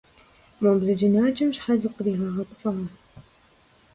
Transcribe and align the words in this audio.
Мо 0.61 0.71
бзаджэнаджэм 0.79 1.49
щхьэ 1.55 1.73
зыкъригъэгъэпцӏа? 1.81 2.71